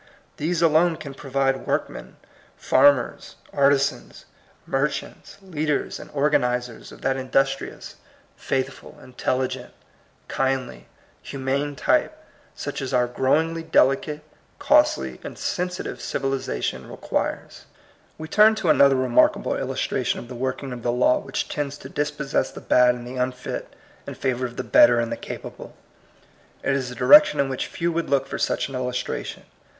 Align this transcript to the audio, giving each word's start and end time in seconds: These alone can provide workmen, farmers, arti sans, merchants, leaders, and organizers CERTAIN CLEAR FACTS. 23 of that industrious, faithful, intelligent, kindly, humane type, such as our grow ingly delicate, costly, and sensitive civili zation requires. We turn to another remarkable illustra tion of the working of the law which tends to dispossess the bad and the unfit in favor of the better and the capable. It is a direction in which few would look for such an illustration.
These 0.37 0.63
alone 0.63 0.95
can 0.97 1.13
provide 1.13 1.67
workmen, 1.67 2.15
farmers, 2.57 3.35
arti 3.53 3.77
sans, 3.77 4.25
merchants, 4.65 5.37
leaders, 5.43 5.99
and 5.99 6.09
organizers 6.09 6.87
CERTAIN 6.87 6.89
CLEAR 6.89 6.89
FACTS. 6.89 6.89
23 6.89 6.97
of 6.97 7.01
that 7.37 7.39
industrious, 7.67 7.95
faithful, 8.35 8.99
intelligent, 9.03 9.73
kindly, 10.27 10.87
humane 11.21 11.75
type, 11.75 12.17
such 12.55 12.81
as 12.81 12.95
our 12.95 13.05
grow 13.05 13.43
ingly 13.43 13.61
delicate, 13.69 14.21
costly, 14.57 15.19
and 15.23 15.37
sensitive 15.37 16.01
civili 16.01 16.39
zation 16.39 16.89
requires. 16.89 17.65
We 18.17 18.27
turn 18.27 18.55
to 18.55 18.71
another 18.71 18.95
remarkable 18.95 19.51
illustra 19.53 20.03
tion 20.03 20.19
of 20.19 20.27
the 20.29 20.33
working 20.33 20.73
of 20.73 20.81
the 20.81 20.91
law 20.91 21.19
which 21.19 21.47
tends 21.47 21.77
to 21.77 21.89
dispossess 21.89 22.49
the 22.51 22.59
bad 22.59 22.95
and 22.95 23.05
the 23.05 23.17
unfit 23.17 23.71
in 24.07 24.15
favor 24.15 24.47
of 24.47 24.57
the 24.57 24.63
better 24.63 24.99
and 24.99 25.11
the 25.11 25.15
capable. 25.15 25.75
It 26.63 26.73
is 26.73 26.89
a 26.89 26.95
direction 26.95 27.39
in 27.39 27.49
which 27.49 27.67
few 27.67 27.91
would 27.91 28.09
look 28.09 28.25
for 28.25 28.39
such 28.39 28.67
an 28.67 28.73
illustration. 28.73 29.43